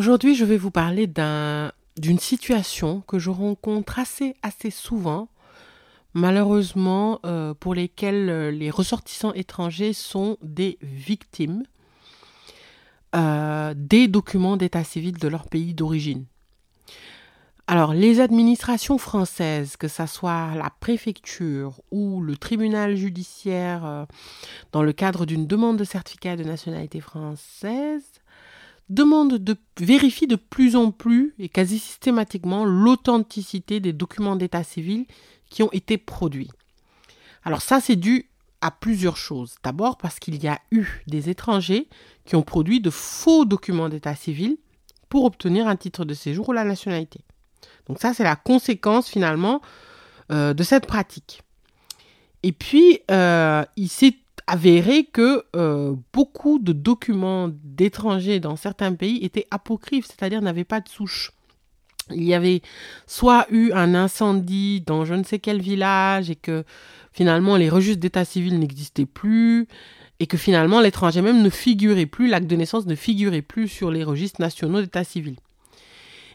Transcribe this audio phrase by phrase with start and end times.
[0.00, 5.28] Aujourd'hui, je vais vous parler d'une situation que je rencontre assez, assez souvent,
[6.14, 11.64] malheureusement, euh, pour lesquelles euh, les ressortissants étrangers sont des victimes
[13.14, 16.24] euh, des documents d'état civil de leur pays d'origine.
[17.66, 24.06] Alors, les administrations françaises, que ce soit la préfecture ou le tribunal judiciaire,
[24.72, 28.04] dans le cadre d'une demande de certificat de nationalité française,
[28.90, 35.06] demande de vérifie de plus en plus et quasi systématiquement l'authenticité des documents d'état civil
[35.48, 36.50] qui ont été produits.
[37.44, 38.28] Alors ça, c'est dû
[38.60, 39.54] à plusieurs choses.
[39.62, 41.88] D'abord parce qu'il y a eu des étrangers
[42.26, 44.58] qui ont produit de faux documents d'état civil
[45.08, 47.20] pour obtenir un titre de séjour ou la nationalité.
[47.86, 49.62] Donc ça, c'est la conséquence finalement
[50.30, 51.42] euh, de cette pratique.
[52.42, 54.16] Et puis, euh, il s'est
[54.50, 60.80] avéré que euh, beaucoup de documents d'étrangers dans certains pays étaient apocryphes, c'est-à-dire n'avaient pas
[60.80, 61.30] de souche.
[62.12, 62.60] Il y avait
[63.06, 66.64] soit eu un incendie dans je ne sais quel village et que
[67.12, 69.68] finalement les registres d'état civil n'existaient plus
[70.18, 73.92] et que finalement l'étranger même ne figurait plus, l'acte de naissance ne figurait plus sur
[73.92, 75.36] les registres nationaux d'état civil.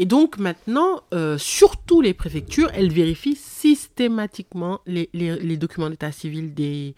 [0.00, 6.94] Et donc maintenant, euh, surtout les préfectures, elles vérifient systématiquement les, documents d'état civil des,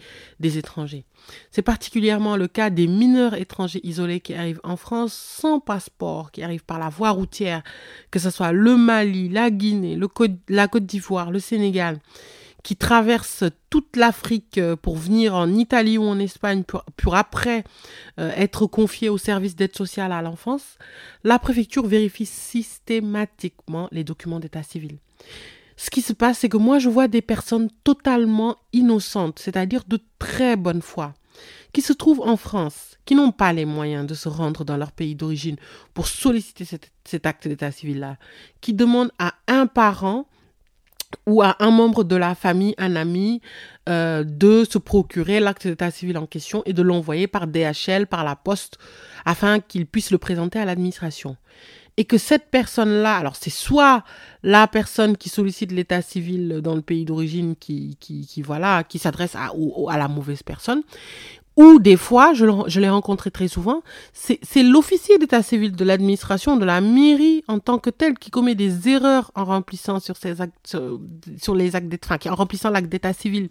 [0.58, 1.04] étrangers.
[1.50, 6.42] C'est particulièrement le cas des mineurs étrangers isolés qui arrivent en France sans passeport, qui
[6.42, 7.62] arrivent par la voie routière,
[8.10, 9.98] que ce soit le Mali, la Guinée,
[10.48, 12.00] la Côte d'Ivoire, le Sénégal
[12.62, 17.64] qui traversent toute l'Afrique euh, pour venir en Italie ou en Espagne pour, après
[18.18, 20.76] euh, être confiés au service d'aide sociale à l'enfance,
[21.24, 24.98] la préfecture vérifie systématiquement les documents d'état civil.
[25.76, 29.98] Ce qui se passe, c'est que moi, je vois des personnes totalement innocentes, c'est-à-dire de
[30.18, 31.14] très bonne foi,
[31.72, 34.92] qui se trouvent en France, qui n'ont pas les moyens de se rendre dans leur
[34.92, 35.56] pays d'origine
[35.94, 36.66] pour solliciter
[37.04, 38.18] cet acte d'état civil-là,
[38.60, 40.27] qui demandent à un parent
[41.26, 43.40] ou à un membre de la famille, un ami,
[43.88, 48.24] euh, de se procurer l'acte d'état civil en question et de l'envoyer par DHL, par
[48.24, 48.78] la poste,
[49.24, 51.36] afin qu'il puisse le présenter à l'administration.
[51.96, 54.04] Et que cette personne-là, alors c'est soit
[54.42, 58.98] la personne qui sollicite l'état civil dans le pays d'origine qui, qui, qui, voilà, qui
[58.98, 59.50] s'adresse à,
[59.88, 60.82] à la mauvaise personne,
[61.60, 63.82] ou des fois, je, l'ai rencontré très souvent,
[64.14, 68.54] c'est l'officier d'état civil de l'administration, de la mairie en tant que tel, qui commet
[68.54, 70.78] des erreurs en remplissant sur ses actes,
[71.36, 73.50] sur, les actes enfin, en remplissant l'acte d'état civil.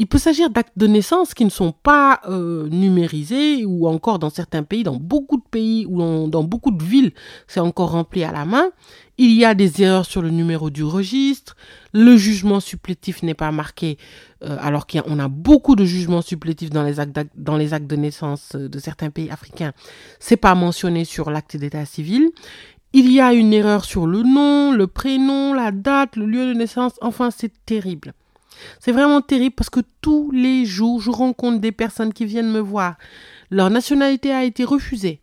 [0.00, 4.30] Il peut s'agir d'actes de naissance qui ne sont pas euh, numérisés ou encore dans
[4.30, 7.12] certains pays, dans beaucoup de pays ou dans beaucoup de villes,
[7.48, 8.70] c'est encore rempli à la main.
[9.16, 11.56] Il y a des erreurs sur le numéro du registre.
[11.92, 13.98] Le jugement supplétif n'est pas marqué,
[14.44, 17.88] euh, alors qu'on a, a, beaucoup de jugements supplétifs dans les actes, dans les actes
[17.88, 19.72] de naissance euh, de certains pays africains.
[20.20, 22.30] C'est pas mentionné sur l'acte d'état civil.
[22.92, 26.54] Il y a une erreur sur le nom, le prénom, la date, le lieu de
[26.54, 26.92] naissance.
[27.00, 28.14] Enfin, c'est terrible.
[28.80, 32.60] C'est vraiment terrible parce que tous les jours, je rencontre des personnes qui viennent me
[32.60, 32.96] voir.
[33.50, 35.20] Leur nationalité a été refusée.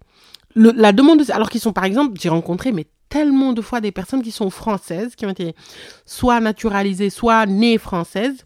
[0.56, 4.22] la demande, alors qu'ils sont par exemple, j'ai rencontré mais tellement de fois des personnes
[4.22, 5.56] qui sont françaises, qui ont été
[6.06, 8.44] soit naturalisées, soit nées françaises,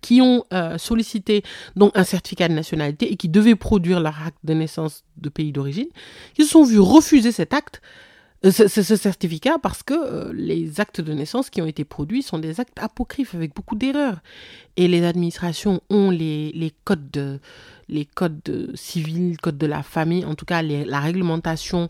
[0.00, 1.42] qui ont euh, sollicité
[1.76, 5.52] donc un certificat de nationalité et qui devaient produire leur acte de naissance de pays
[5.52, 5.88] d'origine,
[6.34, 7.80] qui se sont vus refuser cet acte
[8.44, 12.38] euh, ce, certificat parce que euh, les actes de naissance qui ont été produits sont
[12.38, 14.20] des actes apocryphes avec beaucoup d'erreurs.
[14.76, 17.40] Et les administrations ont les, les codes de,
[17.88, 21.88] les codes civils, code de la famille, en tout cas la réglementation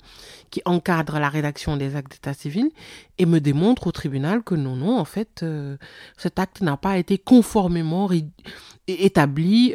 [0.51, 2.71] qui encadre la rédaction des actes d'état civil,
[3.19, 5.77] et me démontre au tribunal que non, non, en fait, euh,
[6.17, 8.09] cet acte n'a pas été conformément
[8.87, 9.73] établi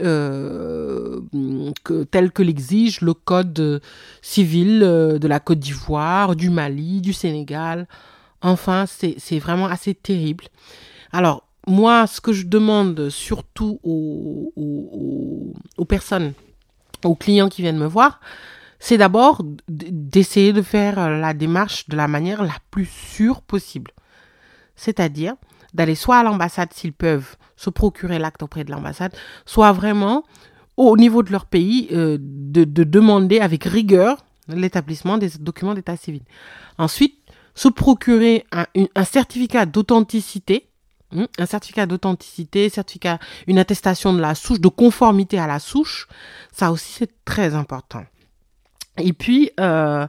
[1.84, 3.82] que, tel que l'exige le code
[4.22, 7.88] civil euh, de la Côte d'Ivoire, du Mali, du Sénégal.
[8.42, 10.46] Enfin, c'est vraiment assez terrible.
[11.12, 14.54] Alors, moi, ce que je demande surtout aux,
[15.88, 16.34] personnes,
[17.04, 18.20] aux clients qui viennent me voir,
[18.80, 23.92] c'est d'abord d'essayer de faire la démarche de la manière la plus sûre possible.
[24.76, 25.36] C'est-à-dire
[25.74, 29.16] d'aller soit à l'ambassade s'ils peuvent se procurer l'acte auprès de l'ambassade,
[29.46, 30.24] soit vraiment
[30.90, 32.18] au niveau de leur pays de,
[32.64, 36.22] de demander avec rigueur l'établissement des documents d'état civil.
[36.78, 37.16] Ensuite,
[37.54, 40.68] se procurer un, certificat d'authenticité
[41.14, 41.26] Hmm?
[41.40, 46.08] un certificat d'authenticité, certificat, une attestation de la souche, de conformité à la souche,
[46.54, 48.06] ça aussi c'est très important.
[48.98, 50.06] Et puis, euh,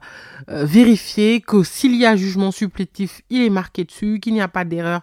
[0.48, 4.48] euh, vérifier que s'il y a jugement supplétif, il est marqué dessus, qu'il n'y a
[4.48, 5.02] pas d'erreur.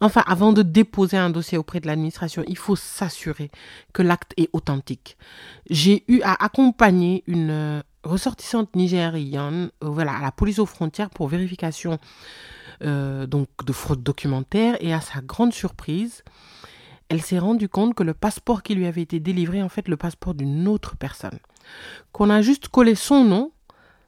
[0.00, 3.50] Enfin, avant de déposer un dossier auprès de l'administration, il faut s'assurer
[3.92, 5.16] que l'acte est authentique.
[5.68, 11.28] J'ai eu à accompagner une euh, ressortissante nigériane voilà, à la police aux frontières pour
[11.28, 11.98] vérification
[12.82, 16.24] euh, donc de fraude documentaire et à sa grande surprise,
[17.10, 19.98] elle s'est rendue compte que le passeport qui lui avait été délivré en fait le
[19.98, 21.38] passeport d'une autre personne.
[22.12, 23.52] Qu'on a juste collé son nom,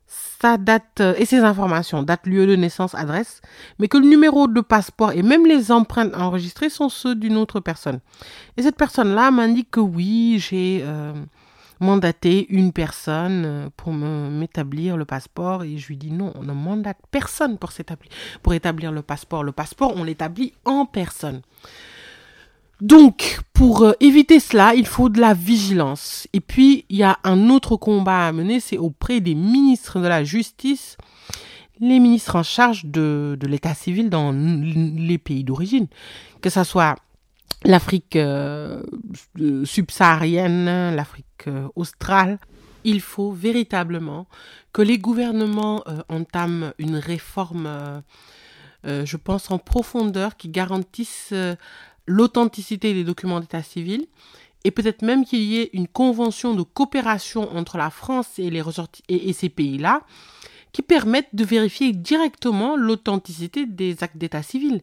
[0.07, 3.41] sa date euh, et ses informations, date, lieu de naissance, adresse,
[3.79, 7.61] mais que le numéro de passeport et même les empreintes enregistrées sont ceux d'une autre
[7.61, 8.01] personne.
[8.57, 11.13] Et cette personne-là m'indique que oui, j'ai euh,
[11.79, 16.53] mandater une personne euh, pour m'établir le passeport et je lui dis non, on ne
[16.53, 17.71] mandate personne pour
[18.43, 19.45] pour établir le passeport.
[19.45, 21.43] Le passeport, on l'établit en personne.
[22.83, 26.27] Donc, pour euh, éviter cela, il faut de la vigilance.
[26.33, 30.09] Et puis, il y a un autre combat à mener, c'est auprès des ministres de
[30.09, 30.97] la Justice,
[31.79, 35.87] les ministres en charge de, l'état civil dans les pays d'origine,
[36.41, 36.97] que ce soit
[37.65, 38.83] l'Afrique euh,
[39.63, 42.41] subsaharienne, l'Afrique euh, australe.
[42.83, 44.27] Il faut véritablement
[44.73, 48.03] que les gouvernements entament une réforme,
[48.85, 51.33] je pense, en profondeur qui garantisse
[52.07, 54.07] l'authenticité des documents d'état civil
[54.65, 59.49] et peut-être même qu'il y ait une convention de coopération entre la France et, ces
[59.49, 60.03] pays-là
[60.73, 64.83] qui permettent de vérifier directement l'authenticité des actes d'état civil.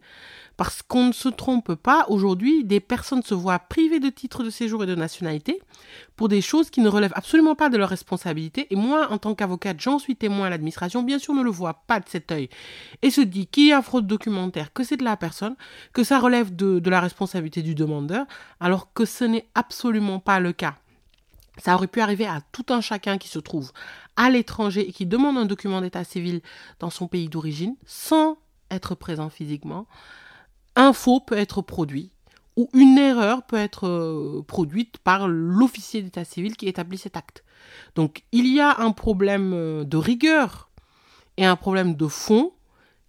[0.56, 4.50] Parce qu'on ne se trompe pas, aujourd'hui, des personnes se voient privées de titres de
[4.50, 5.62] séjour et de nationalité
[6.18, 8.68] pour des choses qui ne relèvent absolument pas de leur responsabilité.
[8.70, 12.02] Et moi, en tant qu'avocate, j'en suis témoin, l'administration, bien sûr, ne le voit pas
[12.02, 12.50] de cet œil
[13.02, 15.56] et se dit qu'il y a fraude documentaire, que c'est de la personne,
[15.94, 18.26] que ça relève de, de la responsabilité du demandeur,
[18.60, 20.76] alors que ce n'est absolument pas le cas.
[21.62, 23.72] Ça aurait pu arriver à tout un chacun qui se trouve
[24.16, 26.42] à l'étranger et qui demande un document d'état civil
[26.80, 28.38] dans son pays d'origine sans
[28.72, 29.88] être présent physiquement
[30.80, 32.12] un faux peut être produit
[32.56, 37.44] ou une erreur peut être euh, produite par l'officier d'état civil qui établit cet acte.
[37.96, 40.70] Donc il y a un problème euh, de rigueur
[41.38, 42.54] et un problème de fond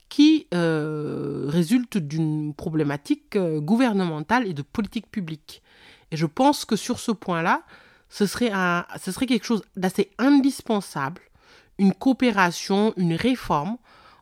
[0.08, 5.62] qui euh, résulte d'une problématique gouvernementale et de politique publique.
[6.10, 7.62] Et je pense que sur ce point-là,
[8.10, 8.52] ce serait,
[9.00, 11.22] ce serait quelque chose d'assez indispensable,
[11.78, 13.78] une coopération, une réforme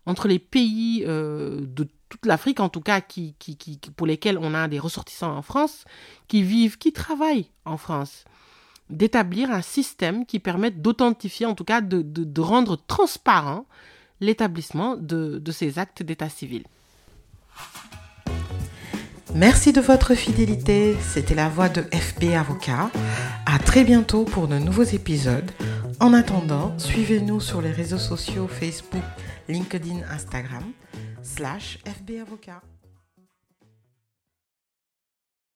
[0.07, 3.57] entre les pays de toute l'Afrique en tout cas, qui, qui,
[3.97, 5.85] pour lesquels on a des ressortissants en France,
[6.29, 8.25] qui vivent, qui travaillent en France,
[8.91, 13.67] d'établir un système qui permette d'authentifier, en tout cas de, de, de rendre transparent
[14.21, 16.65] l'établissement de, de ces actes d'état civil.
[19.35, 20.97] Merci de votre fidélité.
[21.01, 22.91] C'était la voix de FB Avocat.
[23.47, 25.51] À très bientôt pour de nouveaux épisodes.
[26.01, 29.03] En attendant, suivez-nous sur les réseaux sociaux Facebook,
[29.49, 30.65] LinkedIn, Instagram
[31.23, 32.63] slash FB Avocat.